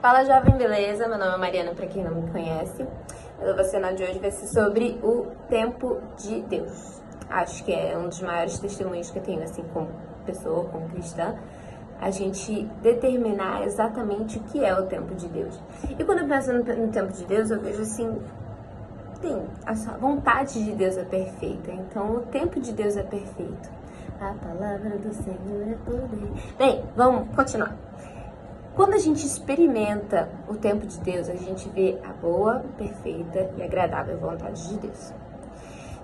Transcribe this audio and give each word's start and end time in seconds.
Fala 0.00 0.24
jovem, 0.24 0.56
beleza? 0.56 1.06
Meu 1.06 1.18
nome 1.18 1.34
é 1.34 1.36
Mariana, 1.36 1.74
para 1.74 1.86
quem 1.86 2.02
não 2.02 2.14
me 2.14 2.30
conhece. 2.30 2.86
A 3.38 3.44
devocional 3.44 3.94
de 3.94 4.02
hoje 4.02 4.18
vai 4.18 4.30
ser 4.30 4.46
sobre 4.46 4.98
o 5.02 5.26
tempo 5.46 6.00
de 6.16 6.40
Deus. 6.40 7.02
Acho 7.28 7.62
que 7.62 7.70
é 7.70 7.98
um 7.98 8.08
dos 8.08 8.22
maiores 8.22 8.58
testemunhos 8.58 9.10
que 9.10 9.18
eu 9.18 9.22
tenho, 9.22 9.42
assim, 9.42 9.62
como 9.74 9.90
pessoa, 10.24 10.64
como 10.70 10.88
cristã, 10.88 11.34
a 12.00 12.10
gente 12.10 12.62
determinar 12.80 13.62
exatamente 13.64 14.38
o 14.38 14.42
que 14.44 14.64
é 14.64 14.74
o 14.74 14.86
tempo 14.86 15.14
de 15.14 15.28
Deus. 15.28 15.60
E 15.98 16.02
quando 16.02 16.20
eu 16.20 16.28
penso 16.28 16.50
no, 16.50 16.64
tempo 16.64 17.12
de 17.12 17.26
Deus, 17.26 17.50
eu 17.50 17.60
vejo 17.60 17.82
assim, 17.82 18.22
tem, 19.20 19.46
a 19.66 19.74
vontade 19.98 20.64
de 20.64 20.72
Deus 20.72 20.96
é 20.96 21.04
perfeita, 21.04 21.72
então 21.72 22.16
o 22.16 22.20
tempo 22.20 22.58
de 22.58 22.72
Deus 22.72 22.96
é 22.96 23.02
perfeito. 23.02 23.70
A 24.18 24.32
palavra 24.32 24.96
do 24.96 25.12
Senhor 25.12 25.68
é 25.68 25.76
poder. 25.84 26.56
Bem, 26.56 26.84
vamos 26.96 27.34
continuar. 27.36 27.89
Quando 28.74 28.94
a 28.94 28.98
gente 28.98 29.26
experimenta 29.26 30.28
o 30.48 30.54
tempo 30.54 30.86
de 30.86 30.98
Deus, 31.00 31.28
a 31.28 31.34
gente 31.34 31.68
vê 31.70 31.98
a 32.04 32.12
boa, 32.12 32.64
perfeita 32.78 33.50
e 33.56 33.62
agradável 33.62 34.16
vontade 34.18 34.68
de 34.68 34.78
Deus. 34.78 35.12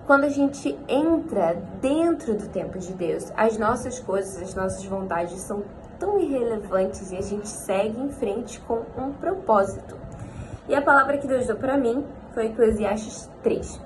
Quando 0.04 0.24
a 0.24 0.28
gente 0.28 0.76
entra 0.88 1.54
dentro 1.80 2.34
do 2.34 2.48
tempo 2.48 2.78
de 2.78 2.92
Deus, 2.92 3.32
as 3.36 3.56
nossas 3.56 4.00
coisas, 4.00 4.42
as 4.42 4.54
nossas 4.54 4.84
vontades 4.84 5.40
são 5.40 5.62
tão 5.98 6.18
irrelevantes 6.18 7.12
e 7.12 7.16
a 7.16 7.22
gente 7.22 7.48
segue 7.48 8.00
em 8.00 8.10
frente 8.10 8.60
com 8.60 8.82
um 8.98 9.12
propósito. 9.12 9.96
E 10.68 10.74
a 10.74 10.82
palavra 10.82 11.18
que 11.18 11.26
Deus 11.26 11.46
deu 11.46 11.56
para 11.56 11.76
mim 11.76 12.04
foi 12.34 12.46
Eclesiastes 12.46 13.30
3. 13.42 13.80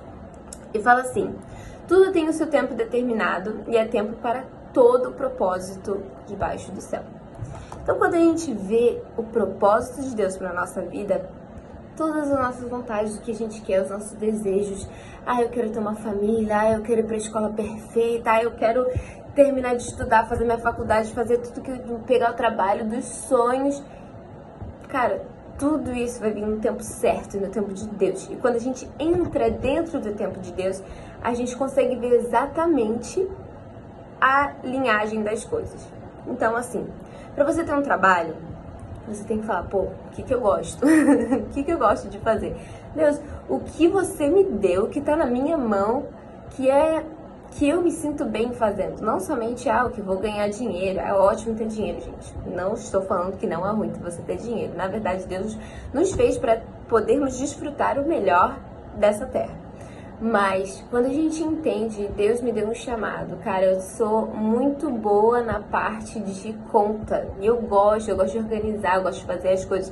E 0.73 0.79
fala 0.79 1.01
assim: 1.01 1.35
Tudo 1.87 2.11
tem 2.11 2.27
o 2.27 2.33
seu 2.33 2.47
tempo 2.47 2.73
determinado 2.73 3.63
e 3.67 3.77
é 3.77 3.85
tempo 3.85 4.13
para 4.17 4.43
todo 4.73 5.09
o 5.09 5.13
propósito 5.13 6.03
debaixo 6.27 6.71
do 6.71 6.81
céu. 6.81 7.20
Então, 7.81 7.97
quando 7.97 8.15
a 8.15 8.19
gente 8.19 8.53
vê 8.53 9.01
o 9.17 9.23
propósito 9.23 10.01
de 10.01 10.15
Deus 10.15 10.37
para 10.37 10.53
nossa 10.53 10.81
vida, 10.81 11.27
todas 11.95 12.31
as 12.31 12.39
nossas 12.39 12.69
vontades, 12.69 13.15
o 13.17 13.21
que 13.21 13.31
a 13.31 13.35
gente 13.35 13.61
quer, 13.61 13.81
os 13.81 13.89
nossos 13.89 14.11
desejos. 14.13 14.87
Ah, 15.25 15.41
eu 15.41 15.49
quero 15.49 15.69
ter 15.69 15.79
uma 15.79 15.95
família, 15.95 16.59
ah, 16.59 16.71
eu 16.73 16.81
quero 16.81 17.01
ir 17.01 17.03
para 17.03 17.15
a 17.15 17.17
escola 17.17 17.49
perfeita, 17.49 18.31
ah, 18.31 18.43
eu 18.43 18.51
quero 18.51 18.85
terminar 19.35 19.75
de 19.75 19.83
estudar, 19.83 20.27
fazer 20.27 20.45
minha 20.45 20.57
faculdade, 20.57 21.13
fazer 21.13 21.37
tudo 21.37 21.61
que 21.61 21.71
pegar 22.05 22.31
o 22.31 22.33
trabalho 22.33 22.85
dos 22.85 23.05
sonhos. 23.05 23.83
Cara, 24.89 25.23
tudo 25.57 25.91
isso 25.91 26.19
vai 26.19 26.31
vir 26.31 26.45
no 26.45 26.59
tempo 26.59 26.83
certo, 26.83 27.39
no 27.39 27.49
tempo 27.49 27.73
de 27.73 27.87
Deus. 27.87 28.27
E 28.29 28.35
quando 28.35 28.55
a 28.55 28.59
gente 28.59 28.89
entra 28.99 29.49
dentro 29.49 29.99
do 29.99 30.13
tempo 30.13 30.39
de 30.39 30.51
Deus, 30.51 30.83
a 31.21 31.33
gente 31.33 31.55
consegue 31.55 31.95
ver 31.95 32.13
exatamente 32.13 33.27
a 34.19 34.53
linhagem 34.63 35.23
das 35.23 35.45
coisas. 35.45 35.87
Então, 36.27 36.55
assim, 36.55 36.87
para 37.35 37.43
você 37.43 37.63
ter 37.63 37.73
um 37.73 37.81
trabalho, 37.81 38.35
você 39.07 39.23
tem 39.23 39.39
que 39.39 39.45
falar, 39.45 39.63
pô, 39.63 39.79
o 39.79 40.09
que, 40.11 40.23
que 40.23 40.33
eu 40.33 40.41
gosto? 40.41 40.85
o 40.85 41.45
que, 41.53 41.63
que 41.63 41.71
eu 41.71 41.77
gosto 41.77 42.07
de 42.09 42.19
fazer? 42.19 42.55
Deus, 42.95 43.19
o 43.49 43.59
que 43.59 43.87
você 43.87 44.29
me 44.29 44.43
deu, 44.43 44.87
que 44.87 45.01
tá 45.01 45.15
na 45.15 45.25
minha 45.25 45.57
mão, 45.57 46.05
que 46.51 46.69
é 46.69 47.03
que 47.51 47.67
eu 47.67 47.81
me 47.81 47.91
sinto 47.91 48.23
bem 48.23 48.53
fazendo. 48.53 49.01
Não 49.01 49.19
somente 49.19 49.69
ah, 49.69 49.89
que 49.89 50.01
vou 50.01 50.17
ganhar 50.17 50.47
dinheiro. 50.49 50.99
É 50.99 51.13
ótimo 51.13 51.55
ter 51.55 51.67
dinheiro, 51.67 51.99
gente. 51.99 52.33
Não 52.45 52.73
estou 52.73 53.01
falando 53.01 53.37
que 53.37 53.45
não 53.45 53.67
é 53.67 53.71
ruim 53.71 53.91
você 54.01 54.21
ter 54.21 54.37
dinheiro. 54.37 54.73
Na 54.75 54.87
verdade, 54.87 55.25
Deus 55.25 55.57
nos 55.93 56.13
fez 56.13 56.37
para 56.37 56.61
podermos 56.87 57.37
desfrutar 57.37 57.99
o 57.99 58.07
melhor 58.07 58.57
dessa 58.95 59.25
terra. 59.25 59.53
Mas 60.21 60.83
quando 60.91 61.07
a 61.07 61.13
gente 61.13 61.41
entende, 61.41 62.07
Deus 62.15 62.41
me 62.41 62.51
deu 62.51 62.69
um 62.69 62.75
chamado, 62.75 63.37
cara, 63.37 63.65
eu 63.65 63.81
sou 63.81 64.27
muito 64.27 64.87
boa 64.87 65.41
na 65.41 65.59
parte 65.59 66.19
de 66.19 66.53
conta. 66.71 67.27
Eu 67.41 67.59
gosto, 67.61 68.09
eu 68.09 68.15
gosto 68.15 68.33
de 68.33 68.37
organizar, 68.37 68.97
eu 68.97 69.01
gosto 69.01 69.21
de 69.21 69.25
fazer 69.25 69.49
as 69.49 69.65
coisas. 69.65 69.91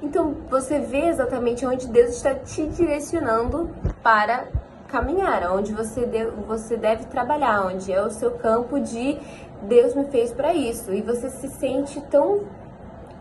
Então 0.00 0.36
você 0.48 0.78
vê 0.78 1.08
exatamente 1.08 1.66
onde 1.66 1.88
Deus 1.88 2.10
está 2.10 2.32
te 2.34 2.68
direcionando 2.68 3.68
para 4.00 4.46
caminhar, 4.86 5.50
onde 5.52 5.74
você, 5.74 6.06
você 6.46 6.76
deve 6.76 7.06
trabalhar, 7.06 7.66
onde 7.66 7.92
é 7.92 8.00
o 8.00 8.10
seu 8.10 8.30
campo 8.30 8.78
de 8.78 9.18
Deus 9.62 9.92
me 9.92 10.04
fez 10.04 10.30
para 10.30 10.54
isso. 10.54 10.92
E 10.92 11.02
você 11.02 11.28
se 11.30 11.48
sente 11.48 12.00
tão 12.02 12.42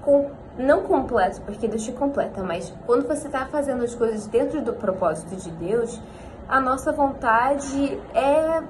com, 0.04 0.30
não 0.56 0.84
completo, 0.84 1.42
porque 1.42 1.68
Deus 1.68 1.84
te 1.84 1.92
completa, 1.92 2.44
mas 2.44 2.72
quando 2.86 3.08
você 3.08 3.26
está 3.26 3.46
fazendo 3.48 3.84
as 3.84 3.96
coisas 3.96 4.28
dentro 4.28 4.62
do 4.62 4.74
propósito 4.74 5.36
de 5.36 5.50
Deus, 5.50 6.00
a 6.48 6.60
nossa 6.60 6.92
vontade 6.92 8.00
é 8.14 8.64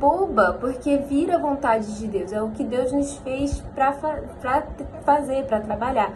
boba, 0.00 0.54
porque 0.60 0.96
vira 0.98 1.36
a 1.36 1.38
vontade 1.38 1.98
de 1.98 2.06
Deus, 2.06 2.32
é 2.32 2.42
o 2.42 2.50
que 2.50 2.64
Deus 2.64 2.92
nos 2.92 3.16
fez 3.18 3.60
para 3.74 3.92
fa 3.92 4.22
fazer, 5.04 5.44
para 5.46 5.60
trabalhar. 5.60 6.12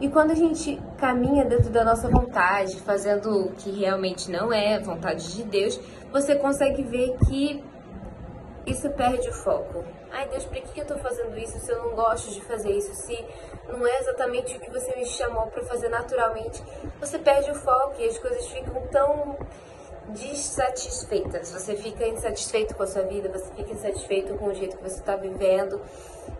E 0.00 0.08
quando 0.08 0.30
a 0.30 0.34
gente 0.34 0.80
caminha 0.98 1.44
dentro 1.44 1.70
da 1.70 1.82
nossa 1.84 2.08
vontade, 2.08 2.76
fazendo 2.80 3.46
o 3.46 3.52
que 3.52 3.70
realmente 3.70 4.30
não 4.30 4.52
é 4.52 4.78
vontade 4.78 5.34
de 5.34 5.42
Deus, 5.42 5.80
você 6.12 6.36
consegue 6.36 6.82
ver 6.82 7.16
que 7.26 7.64
isso 8.66 8.90
perde 8.90 9.28
o 9.28 9.32
foco. 9.32 9.84
Ai 10.10 10.28
Deus, 10.28 10.44
por 10.44 10.56
que 10.56 10.80
eu 10.80 10.86
tô 10.86 10.98
fazendo 10.98 11.38
isso 11.38 11.58
se 11.60 11.70
eu 11.70 11.78
não 11.78 11.94
gosto 11.94 12.32
de 12.32 12.40
fazer 12.42 12.72
isso? 12.72 12.92
Se 12.94 13.24
não 13.68 13.86
é 13.86 13.98
exatamente 14.00 14.56
o 14.56 14.60
que 14.60 14.70
você 14.70 14.94
me 14.96 15.06
chamou 15.06 15.46
para 15.46 15.62
fazer 15.62 15.88
naturalmente, 15.88 16.62
você 16.98 17.18
perde 17.18 17.50
o 17.50 17.54
foco 17.54 17.94
e 18.00 18.06
as 18.06 18.18
coisas 18.18 18.46
ficam 18.48 18.82
tão 18.88 19.38
dissatisfeitas. 20.10 21.52
Você 21.52 21.76
fica 21.76 22.06
insatisfeito 22.06 22.74
com 22.74 22.82
a 22.82 22.86
sua 22.86 23.02
vida, 23.02 23.28
você 23.28 23.52
fica 23.54 23.72
insatisfeito 23.72 24.34
com 24.34 24.46
o 24.46 24.54
jeito 24.54 24.76
que 24.76 24.82
você 24.82 24.98
está 24.98 25.16
vivendo. 25.16 25.80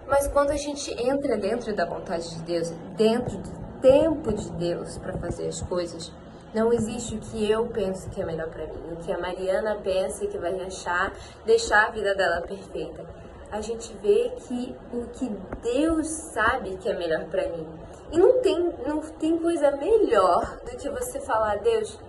Mas 0.06 0.26
quando 0.28 0.50
a 0.50 0.56
gente 0.56 0.90
entra 1.00 1.36
dentro 1.36 1.74
da 1.74 1.84
vontade 1.84 2.28
de 2.34 2.42
Deus, 2.42 2.70
dentro 2.96 3.38
do 3.38 3.80
tempo 3.80 4.32
de 4.32 4.50
Deus 4.52 4.98
para 4.98 5.12
fazer 5.18 5.48
as 5.48 5.60
coisas, 5.62 6.12
não 6.56 6.72
existe 6.72 7.14
o 7.14 7.20
que 7.20 7.50
eu 7.50 7.66
penso 7.66 8.08
que 8.08 8.22
é 8.22 8.24
melhor 8.24 8.48
para 8.48 8.64
mim, 8.64 8.92
o 8.92 8.96
que 8.96 9.12
a 9.12 9.18
Mariana 9.18 9.74
pensa 9.84 10.26
que 10.26 10.38
vai 10.38 10.58
achar, 10.62 11.12
deixar 11.44 11.88
a 11.88 11.90
vida 11.90 12.14
dela 12.14 12.40
perfeita. 12.40 13.04
A 13.52 13.60
gente 13.60 13.94
vê 14.02 14.32
que 14.38 14.74
o 14.90 15.06
que 15.08 15.28
Deus 15.62 16.08
sabe 16.08 16.78
que 16.78 16.88
é 16.88 16.96
melhor 16.96 17.26
para 17.26 17.46
mim. 17.50 17.68
E 18.10 18.18
não 18.18 18.40
tem, 18.40 18.74
não 18.86 19.00
tem 19.02 19.38
coisa 19.38 19.70
melhor 19.72 20.58
do 20.64 20.78
que 20.78 20.88
você 20.88 21.20
falar, 21.20 21.58
Deus, 21.58 22.00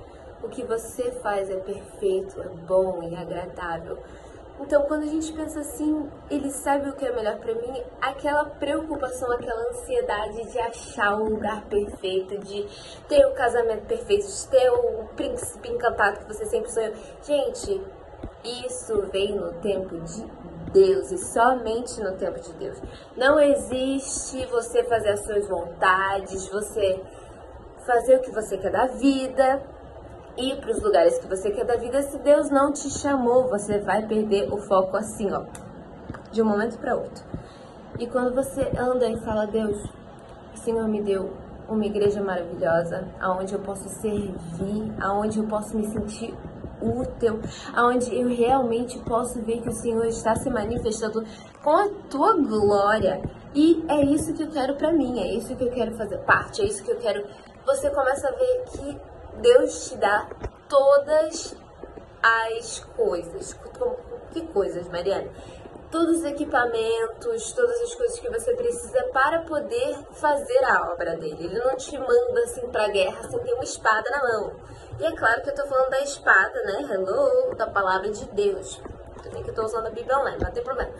o 0.41 0.47
que 0.47 0.63
você 0.63 1.11
faz 1.11 1.49
é 1.49 1.57
perfeito, 1.57 2.41
é 2.41 2.47
bom 2.47 3.03
e 3.03 3.17
agradável. 3.17 3.97
Então, 4.59 4.83
quando 4.83 5.03
a 5.03 5.07
gente 5.07 5.31
pensa 5.33 5.59
assim, 5.59 6.09
ele 6.29 6.49
sabe 6.49 6.89
o 6.89 6.93
que 6.93 7.05
é 7.05 7.15
melhor 7.15 7.37
para 7.37 7.53
mim, 7.53 7.83
aquela 8.01 8.43
preocupação, 8.45 9.31
aquela 9.31 9.69
ansiedade 9.69 10.51
de 10.51 10.59
achar 10.59 11.15
o 11.15 11.29
lugar 11.29 11.65
perfeito, 11.65 12.37
de 12.39 12.67
ter 13.07 13.25
o 13.27 13.33
casamento 13.33 13.85
perfeito, 13.85 14.25
de 14.25 14.47
ter 14.47 14.69
o 14.71 15.05
príncipe 15.15 15.69
encantado 15.69 16.19
que 16.19 16.33
você 16.33 16.45
sempre 16.45 16.71
sonhou. 16.71 16.93
Gente, 17.21 17.81
isso 18.43 19.03
vem 19.11 19.35
no 19.35 19.53
tempo 19.61 19.99
de 20.01 20.25
Deus 20.71 21.11
e 21.11 21.17
somente 21.17 22.01
no 22.01 22.13
tempo 22.17 22.39
de 22.39 22.51
Deus. 22.53 22.81
Não 23.15 23.39
existe 23.39 24.45
você 24.47 24.83
fazer 24.83 25.09
as 25.09 25.23
suas 25.23 25.47
vontades, 25.47 26.47
você 26.49 26.99
fazer 27.85 28.17
o 28.17 28.21
que 28.21 28.31
você 28.31 28.57
quer 28.57 28.71
da 28.71 28.87
vida, 28.87 29.61
ir 30.37 30.57
para 30.57 30.71
os 30.71 30.81
lugares 30.81 31.17
que 31.19 31.27
você 31.27 31.51
quer 31.51 31.65
da 31.65 31.75
vida, 31.75 32.01
se 32.01 32.17
Deus 32.19 32.49
não 32.49 32.71
te 32.71 32.89
chamou, 32.89 33.49
você 33.49 33.79
vai 33.79 34.05
perder 34.05 34.51
o 34.53 34.57
foco 34.57 34.95
assim, 34.95 35.31
ó, 35.31 35.43
de 36.31 36.41
um 36.41 36.45
momento 36.45 36.77
para 36.77 36.95
outro. 36.95 37.23
E 37.99 38.07
quando 38.07 38.33
você 38.35 38.61
anda 38.77 39.07
e 39.07 39.17
fala, 39.21 39.47
Deus, 39.47 39.77
o 40.53 40.57
Senhor 40.57 40.87
me 40.87 41.01
deu 41.01 41.33
uma 41.67 41.85
igreja 41.85 42.21
maravilhosa, 42.21 43.07
aonde 43.19 43.53
eu 43.53 43.59
posso 43.59 43.89
servir, 43.89 44.93
aonde 45.01 45.39
eu 45.39 45.47
posso 45.47 45.75
me 45.75 45.87
sentir 45.87 46.33
útil, 46.81 47.39
aonde 47.73 48.15
eu 48.15 48.27
realmente 48.27 48.99
posso 48.99 49.41
ver 49.41 49.61
que 49.61 49.69
o 49.69 49.73
Senhor 49.73 50.05
está 50.05 50.35
se 50.35 50.49
manifestando 50.49 51.23
com 51.63 51.75
a 51.75 51.89
tua 52.09 52.35
glória. 52.35 53.21
E 53.53 53.83
é 53.89 54.05
isso 54.05 54.33
que 54.33 54.43
eu 54.43 54.49
quero 54.49 54.75
para 54.75 54.93
mim, 54.93 55.19
é 55.19 55.33
isso 55.33 55.55
que 55.55 55.63
eu 55.63 55.71
quero 55.71 55.95
fazer 55.95 56.19
parte, 56.19 56.61
é 56.61 56.65
isso 56.65 56.83
que 56.83 56.91
eu 56.91 56.97
quero. 56.97 57.25
Você 57.65 57.89
começa 57.89 58.27
a 58.27 58.31
ver 58.31 58.63
que 58.71 59.16
Deus 59.41 59.89
te 59.89 59.97
dá 59.97 60.27
todas 60.67 61.55
as 62.21 62.79
coisas. 62.95 63.55
Que 64.31 64.41
coisas, 64.47 64.87
Mariana? 64.89 65.29
Todos 65.91 66.17
os 66.17 66.25
equipamentos, 66.25 67.53
todas 67.53 67.79
as 67.81 67.95
coisas 67.95 68.19
que 68.19 68.29
você 68.29 68.53
precisa 68.55 69.03
para 69.13 69.41
poder 69.43 69.97
fazer 70.13 70.63
a 70.65 70.91
obra 70.91 71.15
dele. 71.15 71.45
Ele 71.45 71.59
não 71.59 71.75
te 71.77 71.97
manda 71.97 72.43
assim 72.43 72.67
pra 72.67 72.89
guerra 72.89 73.29
sem 73.29 73.39
ter 73.39 73.53
uma 73.53 73.63
espada 73.63 74.09
na 74.09 74.21
mão. 74.21 74.53
E 74.99 75.05
é 75.05 75.15
claro 75.15 75.41
que 75.41 75.49
eu 75.49 75.55
tô 75.55 75.65
falando 75.65 75.89
da 75.91 76.01
espada, 76.01 76.61
né? 76.63 76.87
Hello, 76.91 77.55
da 77.55 77.67
palavra 77.67 78.09
de 78.09 78.25
Deus. 78.31 78.81
Eu 79.23 79.31
tenho 79.31 79.43
que 79.43 79.51
eu 79.51 79.55
tô 79.55 79.63
usando 79.63 79.87
a 79.87 79.91
Bíblia 79.91 80.17
online, 80.17 80.37
não 80.43 80.51
tem 80.51 80.63
problema 80.63 80.91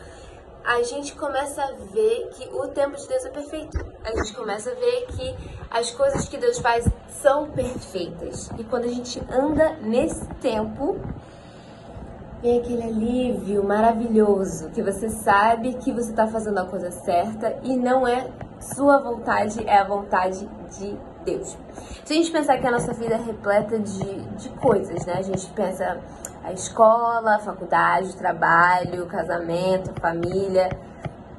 a 0.68 0.84
gente 0.84 1.16
começa 1.16 1.64
a 1.64 1.72
ver 1.94 2.30
que 2.34 2.50
o 2.54 2.68
tempo 2.68 2.98
de 2.98 3.08
Deus 3.08 3.24
é 3.24 3.30
perfeito. 3.30 3.78
A 4.04 4.10
gente 4.10 4.36
começa 4.36 4.70
a 4.70 4.74
ver 4.74 5.06
que 5.08 5.36
as 5.72 5.92
coisas 5.92 6.28
que 6.28 6.38
Deus 6.38 6.60
faz 6.60 6.86
são 7.22 7.50
perfeitas. 7.52 8.50
E 8.58 8.66
quando 8.66 8.84
a 8.84 8.90
gente 8.90 9.18
anda 9.32 9.78
nesse 9.82 10.28
tempo, 10.42 11.00
vem 12.42 12.60
aquele 12.60 12.84
alívio 12.84 13.64
maravilhoso 13.64 14.70
que 14.72 14.84
você 14.84 15.10
sabe 15.10 15.76
que 15.76 15.94
você 15.94 16.10
está 16.10 16.28
fazendo 16.28 16.58
a 16.58 16.66
coisa 16.66 16.92
certa 16.92 17.58
e 17.64 17.78
não 17.78 18.06
é 18.06 18.30
sua 18.60 19.00
vontade, 19.00 19.66
é 19.66 19.78
a 19.78 19.88
vontade 19.88 20.46
de 20.78 20.98
Deus. 21.28 21.58
Se 22.06 22.14
a 22.14 22.16
gente 22.16 22.32
pensar 22.32 22.58
que 22.58 22.66
a 22.66 22.72
nossa 22.72 22.94
vida 22.94 23.16
é 23.16 23.18
repleta 23.18 23.78
de, 23.78 24.22
de 24.38 24.50
coisas, 24.62 25.06
né? 25.06 25.16
A 25.18 25.22
gente 25.22 25.46
pensa 25.48 26.00
a 26.42 26.54
escola, 26.54 27.36
a 27.36 27.40
faculdade, 27.40 28.12
o 28.12 28.14
trabalho, 28.14 29.04
o 29.04 29.08
casamento, 29.08 29.92
a 29.92 30.00
família. 30.00 30.70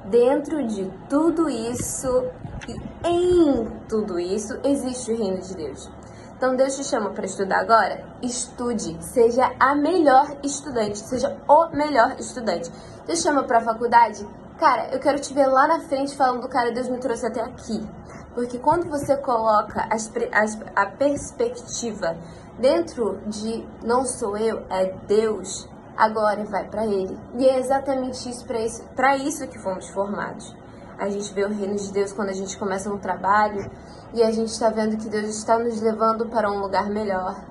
Dentro 0.05 0.65
de 0.67 0.91
tudo 1.09 1.49
isso 1.49 2.25
e 2.67 3.07
em 3.07 3.67
tudo 3.87 4.19
isso 4.19 4.59
existe 4.63 5.11
o 5.11 5.17
reino 5.17 5.41
de 5.41 5.55
Deus. 5.55 5.89
Então 6.37 6.55
Deus 6.55 6.75
te 6.75 6.83
chama 6.83 7.09
para 7.09 7.25
estudar 7.25 7.59
agora? 7.59 8.05
Estude, 8.21 8.95
seja 9.03 9.51
a 9.59 9.75
melhor 9.75 10.37
estudante, 10.43 10.99
seja 10.99 11.35
o 11.47 11.69
melhor 11.75 12.15
estudante. 12.19 12.71
Deus 13.05 13.21
chama 13.21 13.43
para 13.43 13.57
a 13.57 13.61
faculdade? 13.61 14.25
Cara, 14.57 14.93
eu 14.93 14.99
quero 14.99 15.19
te 15.19 15.33
ver 15.33 15.47
lá 15.47 15.67
na 15.67 15.79
frente 15.81 16.15
falando, 16.15 16.47
cara, 16.47 16.71
Deus 16.71 16.87
me 16.89 16.97
trouxe 16.97 17.25
até 17.25 17.41
aqui. 17.41 17.81
Porque 18.39 18.57
quando 18.57 18.89
você 18.89 19.17
coloca 19.17 19.85
as, 19.91 20.09
as, 20.31 20.57
a 20.73 20.85
perspectiva 20.85 22.15
dentro 22.57 23.19
de 23.27 23.67
não 23.83 24.05
sou 24.05 24.37
eu, 24.37 24.65
é 24.69 24.95
Deus, 25.05 25.67
agora 25.97 26.45
vai 26.45 26.65
para 26.69 26.85
Ele. 26.85 27.19
E 27.37 27.45
é 27.45 27.59
exatamente 27.59 28.29
isso 28.29 28.45
para 28.45 28.61
isso, 28.63 28.81
isso 29.27 29.47
que 29.49 29.59
fomos 29.59 29.89
formados. 29.89 30.55
A 30.97 31.09
gente 31.09 31.33
vê 31.33 31.43
o 31.43 31.49
reino 31.49 31.75
de 31.75 31.91
Deus 31.91 32.13
quando 32.13 32.29
a 32.29 32.33
gente 32.33 32.57
começa 32.57 32.89
um 32.89 32.97
trabalho 32.97 33.69
e 34.13 34.23
a 34.23 34.31
gente 34.31 34.53
está 34.53 34.69
vendo 34.69 34.95
que 34.95 35.09
Deus 35.09 35.27
está 35.27 35.59
nos 35.59 35.81
levando 35.81 36.29
para 36.29 36.49
um 36.49 36.61
lugar 36.61 36.89
melhor, 36.89 37.43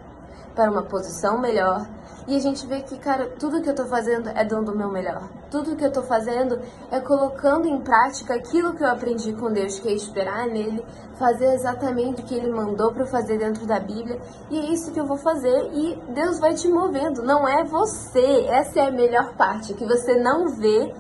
para 0.59 0.73
uma 0.73 0.83
posição 0.83 1.41
melhor. 1.41 1.87
E 2.27 2.35
a 2.35 2.41
gente 2.41 2.67
vê 2.67 2.81
que, 2.81 2.99
cara, 2.99 3.31
tudo 3.39 3.63
que 3.63 3.71
eu 3.71 3.75
tô 3.77 3.87
fazendo 3.87 4.29
é 4.31 4.45
dando 4.45 4.73
o 4.73 4.77
meu 4.77 4.91
melhor. 4.91 5.23
Tudo 5.53 5.77
que 5.77 5.85
eu 5.85 5.93
tô 5.93 6.03
fazendo 6.03 6.61
é 6.91 6.99
colocando 6.99 7.69
em 7.69 7.81
prática 7.81 8.35
aquilo 8.35 8.75
que 8.75 8.83
eu 8.83 8.89
aprendi 8.89 9.33
com 9.35 9.53
Deus, 9.53 9.79
que 9.79 9.89
é 9.89 9.93
esperar 9.93 10.49
nele, 10.49 10.85
fazer 11.17 11.55
exatamente 11.55 12.23
o 12.23 12.25
que 12.25 12.35
ele 12.35 12.51
mandou 12.51 12.93
para 12.93 13.07
fazer 13.07 13.39
dentro 13.39 13.65
da 13.67 13.79
Bíblia. 13.79 14.21
E 14.51 14.59
é 14.59 14.73
isso 14.73 14.91
que 14.91 14.99
eu 14.99 15.07
vou 15.07 15.17
fazer 15.17 15.71
e 15.73 15.97
Deus 16.13 16.41
vai 16.41 16.55
te 16.55 16.69
movendo, 16.69 17.23
não 17.23 17.49
é 17.49 17.63
você. 17.63 18.47
Essa 18.49 18.81
é 18.81 18.89
a 18.89 18.91
melhor 18.91 19.37
parte, 19.37 19.75
que 19.75 19.87
você 19.87 20.21
não 20.21 20.49
vê 20.57 20.93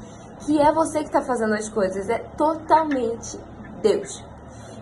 que 0.46 0.60
é 0.60 0.72
você 0.72 1.00
que 1.00 1.06
está 1.06 1.20
fazendo 1.20 1.54
as 1.54 1.68
coisas, 1.68 2.08
é 2.08 2.20
totalmente 2.36 3.36
Deus. 3.82 4.27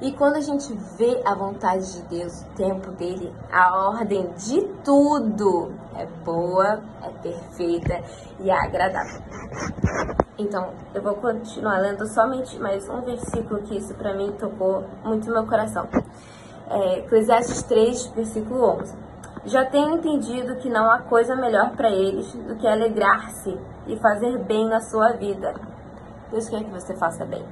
E 0.00 0.12
quando 0.12 0.36
a 0.36 0.40
gente 0.40 0.74
vê 0.98 1.22
a 1.24 1.34
vontade 1.34 1.90
de 1.94 2.02
Deus, 2.02 2.42
o 2.42 2.54
tempo 2.54 2.90
dele, 2.92 3.34
a 3.50 3.88
ordem 3.88 4.30
de 4.36 4.60
tudo 4.84 5.72
é 5.96 6.04
boa, 6.22 6.82
é 7.02 7.08
perfeita 7.22 8.02
e 8.38 8.50
é 8.50 8.54
agradável. 8.54 9.22
Então, 10.38 10.70
eu 10.94 11.00
vou 11.00 11.14
continuar 11.14 11.78
lendo 11.78 12.06
somente 12.06 12.58
mais 12.58 12.86
um 12.90 13.00
versículo 13.00 13.62
que 13.62 13.78
isso 13.78 13.94
para 13.94 14.14
mim 14.14 14.32
tocou 14.32 14.84
muito 15.02 15.30
meu 15.30 15.46
coração. 15.46 15.88
É, 16.68 16.98
Eclesiastes 16.98 17.62
3, 17.62 18.08
versículo 18.08 18.80
11. 18.82 18.94
Já 19.46 19.64
tenho 19.64 19.94
entendido 19.94 20.56
que 20.56 20.68
não 20.68 20.90
há 20.90 20.98
coisa 20.98 21.34
melhor 21.34 21.70
para 21.74 21.88
eles 21.88 22.30
do 22.34 22.56
que 22.56 22.66
alegrar-se 22.66 23.56
e 23.86 23.96
fazer 23.96 24.38
bem 24.44 24.68
na 24.68 24.80
sua 24.80 25.12
vida. 25.12 25.54
Deus 26.30 26.48
quer 26.50 26.64
que 26.64 26.70
você 26.70 26.94
faça 26.96 27.24
bem. 27.24 27.44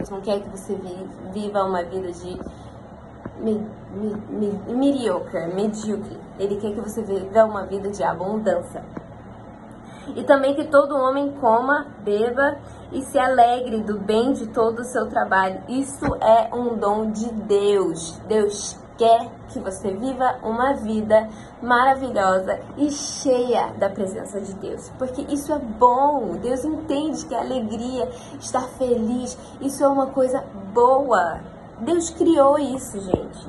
Deus 0.00 0.08
não 0.08 0.22
quer 0.22 0.40
que 0.40 0.48
você 0.48 0.74
viva 1.30 1.62
uma 1.62 1.82
vida 1.82 2.10
de 2.10 2.40
mediocre, 4.66 5.46
medíocre. 5.54 6.18
Ele 6.38 6.56
quer 6.56 6.72
que 6.72 6.80
você 6.80 7.02
viva 7.02 7.44
uma 7.44 7.66
vida 7.66 7.90
de 7.90 8.02
abundância. 8.02 8.82
E 10.16 10.24
também 10.24 10.54
que 10.54 10.64
todo 10.64 10.96
homem 10.96 11.32
coma, 11.32 11.86
beba 12.02 12.56
e 12.90 13.02
se 13.02 13.18
alegre 13.18 13.82
do 13.82 13.98
bem 13.98 14.32
de 14.32 14.46
todo 14.48 14.80
o 14.80 14.84
seu 14.84 15.06
trabalho. 15.06 15.60
Isso 15.68 16.06
é 16.22 16.48
um 16.54 16.78
dom 16.78 17.10
de 17.10 17.30
Deus. 17.30 18.18
Deus 18.26 18.78
quer 19.00 19.30
que 19.48 19.58
você 19.58 19.94
viva 19.94 20.36
uma 20.42 20.74
vida 20.74 21.26
maravilhosa 21.62 22.60
e 22.76 22.90
cheia 22.90 23.72
da 23.78 23.88
presença 23.88 24.38
de 24.38 24.52
Deus, 24.56 24.92
porque 24.98 25.22
isso 25.22 25.50
é 25.54 25.58
bom. 25.58 26.36
Deus 26.36 26.62
entende 26.66 27.24
que 27.24 27.34
a 27.34 27.40
alegria, 27.40 28.06
estar 28.38 28.68
feliz, 28.76 29.38
isso 29.58 29.82
é 29.82 29.88
uma 29.88 30.08
coisa 30.08 30.44
boa. 30.74 31.40
Deus 31.80 32.10
criou 32.10 32.58
isso, 32.58 33.00
gente. 33.00 33.48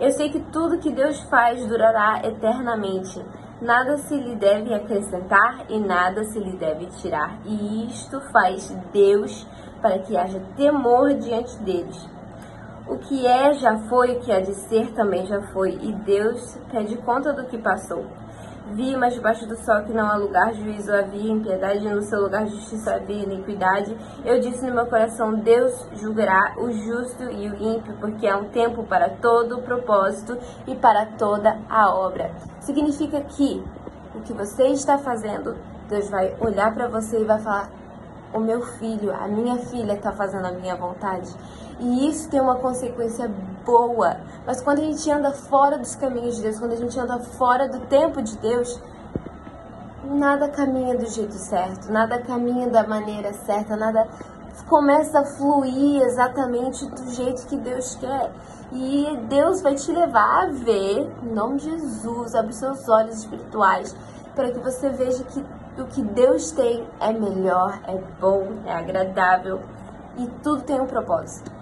Eu 0.00 0.10
sei 0.10 0.30
que 0.30 0.40
tudo 0.40 0.78
que 0.78 0.90
Deus 0.90 1.20
faz 1.30 1.64
durará 1.66 2.20
eternamente. 2.24 3.24
Nada 3.62 3.98
se 3.98 4.16
lhe 4.16 4.34
deve 4.34 4.74
acrescentar 4.74 5.64
e 5.68 5.78
nada 5.78 6.24
se 6.24 6.40
lhe 6.40 6.56
deve 6.56 6.86
tirar. 6.86 7.38
E 7.44 7.86
isto 7.86 8.20
faz 8.32 8.68
Deus 8.92 9.46
para 9.80 10.00
que 10.00 10.16
haja 10.16 10.40
temor 10.56 11.14
diante 11.14 11.56
deles. 11.58 12.17
O 12.88 12.96
que 12.96 13.26
é 13.26 13.52
já 13.52 13.76
foi, 13.88 14.12
o 14.12 14.20
que 14.20 14.32
há 14.32 14.40
de 14.40 14.54
ser 14.54 14.92
também 14.94 15.26
já 15.26 15.42
foi, 15.52 15.78
e 15.82 15.92
Deus 15.92 16.58
pede 16.70 16.96
conta 16.96 17.34
do 17.34 17.44
que 17.44 17.58
passou. 17.58 18.06
Vi, 18.72 18.96
mas 18.96 19.14
debaixo 19.14 19.46
do 19.46 19.56
sol 19.56 19.82
que 19.84 19.92
não 19.92 20.06
há 20.06 20.16
lugar 20.16 20.52
juízo 20.54 20.92
havia 20.92 21.32
impiedade, 21.32 21.88
no 21.88 22.02
seu 22.02 22.20
lugar 22.20 22.46
justiça 22.46 22.94
havia 22.94 23.24
iniquidade. 23.24 23.96
Eu 24.24 24.40
disse 24.40 24.66
no 24.66 24.74
meu 24.74 24.86
coração, 24.86 25.34
Deus 25.34 25.72
julgará 25.94 26.54
o 26.58 26.70
justo 26.70 27.24
e 27.24 27.48
o 27.48 27.54
ímpio, 27.54 27.94
porque 28.00 28.26
há 28.26 28.36
um 28.36 28.50
tempo 28.50 28.84
para 28.84 29.08
todo 29.08 29.58
o 29.58 29.62
propósito 29.62 30.36
e 30.66 30.74
para 30.74 31.06
toda 31.18 31.58
a 31.68 31.94
obra. 31.94 32.30
Significa 32.60 33.20
que 33.22 33.62
o 34.14 34.20
que 34.20 34.32
você 34.32 34.68
está 34.68 34.98
fazendo, 34.98 35.56
Deus 35.88 36.10
vai 36.10 36.36
olhar 36.40 36.74
para 36.74 36.88
você 36.88 37.20
e 37.20 37.24
vai 37.24 37.38
falar, 37.38 37.70
o 38.34 38.40
meu 38.40 38.60
filho, 38.60 39.14
a 39.14 39.26
minha 39.26 39.56
filha 39.56 39.94
está 39.94 40.12
fazendo 40.12 40.46
a 40.46 40.52
minha 40.52 40.76
vontade. 40.76 41.34
E 41.80 42.08
isso 42.08 42.28
tem 42.28 42.40
uma 42.40 42.56
consequência 42.56 43.30
boa. 43.64 44.16
Mas 44.46 44.60
quando 44.60 44.80
a 44.80 44.84
gente 44.84 45.10
anda 45.10 45.30
fora 45.32 45.78
dos 45.78 45.94
caminhos 45.94 46.36
de 46.36 46.42
Deus, 46.42 46.58
quando 46.58 46.72
a 46.72 46.76
gente 46.76 46.98
anda 46.98 47.18
fora 47.18 47.68
do 47.68 47.80
tempo 47.86 48.20
de 48.20 48.36
Deus, 48.38 48.80
nada 50.04 50.48
caminha 50.48 50.96
do 50.96 51.06
jeito 51.06 51.34
certo, 51.34 51.92
nada 51.92 52.18
caminha 52.20 52.68
da 52.68 52.86
maneira 52.86 53.32
certa, 53.32 53.76
nada 53.76 54.08
começa 54.66 55.20
a 55.20 55.24
fluir 55.24 56.02
exatamente 56.02 56.84
do 56.86 57.10
jeito 57.10 57.46
que 57.46 57.56
Deus 57.56 57.94
quer. 57.96 58.32
E 58.72 59.16
Deus 59.28 59.62
vai 59.62 59.74
te 59.74 59.90
levar 59.90 60.44
a 60.44 60.46
ver, 60.46 61.10
em 61.22 61.32
nome 61.32 61.58
de 61.58 61.70
Jesus, 61.70 62.34
abre 62.34 62.52
seus 62.52 62.88
olhos 62.88 63.18
espirituais, 63.18 63.96
para 64.34 64.50
que 64.50 64.58
você 64.58 64.90
veja 64.90 65.24
que 65.24 65.44
o 65.80 65.86
que 65.86 66.02
Deus 66.02 66.50
tem 66.50 66.86
é 67.00 67.12
melhor, 67.12 67.78
é 67.86 67.96
bom, 68.20 68.48
é 68.66 68.72
agradável 68.72 69.60
e 70.18 70.26
tudo 70.42 70.62
tem 70.62 70.80
um 70.80 70.86
propósito. 70.86 71.57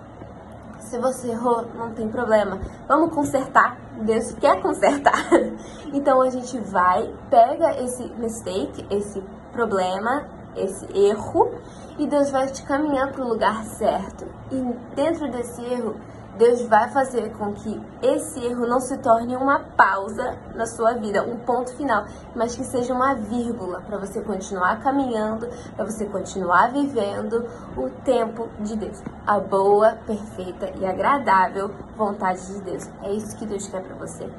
Se 0.87 0.99
você 0.99 1.31
errou, 1.31 1.67
não 1.75 1.93
tem 1.93 2.09
problema. 2.09 2.61
Vamos 2.87 3.13
consertar. 3.13 3.77
Deus 4.03 4.33
quer 4.33 4.61
consertar. 4.63 5.29
Então 5.93 6.21
a 6.21 6.29
gente 6.29 6.59
vai, 6.59 7.11
pega 7.31 7.81
esse 7.83 8.05
mistake, 8.19 8.85
esse 8.91 9.23
problema, 9.53 10.27
esse 10.55 10.85
erro, 10.95 11.51
e 11.97 12.07
Deus 12.07 12.31
vai 12.31 12.49
te 12.49 12.63
caminhar 12.65 13.13
para 13.13 13.25
o 13.25 13.29
lugar 13.29 13.65
certo. 13.65 14.27
E 14.51 14.95
dentro 14.95 15.31
desse 15.31 15.65
erro, 15.65 15.97
Deus 16.37 16.63
vai 16.63 16.91
fazer 16.91 17.33
com 17.37 17.53
que 17.53 17.81
esse 18.03 18.45
erro 18.45 18.67
não 18.67 18.79
se 18.79 18.97
torne 18.99 19.37
uma 19.37 19.61
pausa 19.61 20.37
na 20.55 20.67
sua 20.67 20.93
vida, 20.95 21.23
um 21.23 21.39
ponto 21.39 21.75
final, 21.77 22.05
mas 22.35 22.55
que 22.55 22.65
seja 22.65 22.93
uma 22.93 23.15
vírgula 23.15 23.81
para 23.81 23.99
você 23.99 24.21
continuar 24.21 24.81
caminhando, 24.81 25.49
para 25.75 25.85
você 25.85 26.05
continuar 26.07 26.73
vivendo 26.73 27.45
o 27.77 27.89
tempo 28.05 28.49
de 28.61 28.77
Deus, 28.77 29.03
a 29.27 29.41
boa, 29.41 29.99
perfeita 30.07 30.71
e 30.79 30.85
agradável 30.85 31.71
vontade 31.97 32.47
de 32.47 32.61
Deus. 32.61 32.89
É 33.03 33.13
isso 33.13 33.37
que 33.37 33.47
Deus 33.47 33.67
quer 33.69 33.83
para 33.83 33.97
você. 33.97 34.31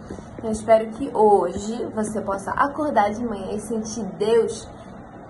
Eu 0.44 0.52
espero 0.52 0.90
que 0.92 1.10
hoje 1.14 1.84
você 1.96 2.22
possa 2.22 2.52
acordar 2.52 3.10
de 3.12 3.26
manhã 3.26 3.54
e 3.54 3.60
sentir 3.60 4.04
Deus 4.18 4.70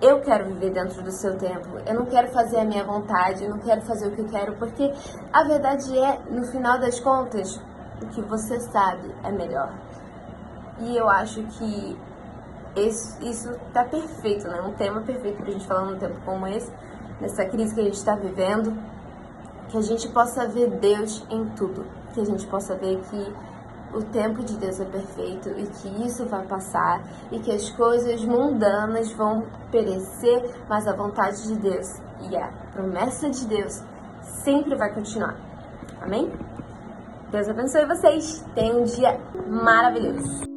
eu 0.00 0.20
quero 0.20 0.46
viver 0.46 0.70
dentro 0.70 1.02
do 1.02 1.10
seu 1.10 1.36
tempo. 1.36 1.68
Eu 1.86 1.94
não 1.94 2.06
quero 2.06 2.28
fazer 2.28 2.58
a 2.58 2.64
minha 2.64 2.84
vontade, 2.84 3.44
eu 3.44 3.50
não 3.50 3.58
quero 3.58 3.82
fazer 3.82 4.08
o 4.08 4.12
que 4.12 4.20
eu 4.20 4.28
quero, 4.28 4.56
porque 4.56 4.92
a 5.32 5.44
verdade 5.44 5.98
é, 5.98 6.20
no 6.30 6.44
final 6.46 6.78
das 6.78 7.00
contas, 7.00 7.60
o 8.02 8.06
que 8.08 8.22
você 8.22 8.60
sabe 8.60 9.12
é 9.24 9.32
melhor. 9.32 9.72
E 10.80 10.96
eu 10.96 11.08
acho 11.08 11.42
que 11.42 11.98
esse, 12.76 13.28
isso 13.28 13.52
tá 13.72 13.84
perfeito, 13.84 14.46
né? 14.46 14.60
Um 14.60 14.72
tema 14.74 15.00
perfeito 15.00 15.42
pra 15.42 15.50
gente 15.50 15.66
falar 15.66 15.84
num 15.84 15.98
tempo 15.98 16.20
como 16.24 16.46
esse, 16.46 16.72
nessa 17.20 17.44
crise 17.46 17.74
que 17.74 17.80
a 17.80 17.84
gente 17.84 17.96
está 17.96 18.14
vivendo, 18.14 18.76
que 19.68 19.76
a 19.76 19.82
gente 19.82 20.08
possa 20.08 20.46
ver 20.46 20.70
Deus 20.78 21.26
em 21.28 21.44
tudo, 21.50 21.84
que 22.14 22.20
a 22.20 22.24
gente 22.24 22.46
possa 22.46 22.76
ver 22.76 23.00
que 23.10 23.34
o 23.92 24.02
tempo 24.02 24.42
de 24.44 24.56
Deus 24.56 24.80
é 24.80 24.84
perfeito 24.84 25.48
e 25.50 25.66
que 25.66 26.06
isso 26.06 26.26
vai 26.26 26.46
passar 26.46 27.02
e 27.30 27.38
que 27.38 27.50
as 27.50 27.70
coisas 27.70 28.24
mundanas 28.24 29.12
vão 29.12 29.46
perecer, 29.70 30.42
mas 30.68 30.86
a 30.86 30.94
vontade 30.94 31.42
de 31.46 31.56
Deus 31.56 31.86
e 32.28 32.36
a 32.36 32.48
promessa 32.72 33.30
de 33.30 33.46
Deus 33.46 33.82
sempre 34.22 34.76
vai 34.76 34.92
continuar. 34.92 35.36
Amém? 36.00 36.30
Deus 37.30 37.48
abençoe 37.48 37.86
vocês. 37.86 38.44
Tenham 38.54 38.80
um 38.80 38.84
dia 38.84 39.20
maravilhoso. 39.46 40.47